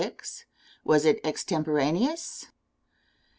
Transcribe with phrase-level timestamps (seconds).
[0.83, 2.47] Was it extemporaneous?